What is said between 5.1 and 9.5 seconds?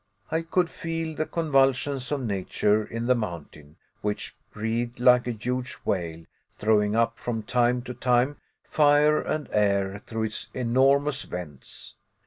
a huge whale, throwing up from time to time fire and